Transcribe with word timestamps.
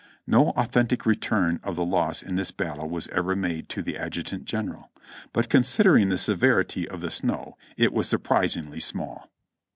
No 0.25 0.49
authentic 0.57 1.05
return 1.05 1.59
of 1.63 1.75
the 1.75 1.85
loss 1.85 2.23
in 2.23 2.33
this 2.33 2.49
battle 2.49 2.89
was 2.89 3.07
ever 3.09 3.35
made 3.35 3.69
to 3.69 3.83
the 3.83 3.99
Adjutant 3.99 4.45
General; 4.45 4.89
but 5.31 5.47
considering 5.47 6.09
the 6.09 6.17
severity 6.17 6.89
of 6.89 7.01
the 7.01 7.11
snow, 7.11 7.55
it 7.77 7.93
was 7.93 8.07
surprisingly 8.09 8.79
small. 8.79 9.29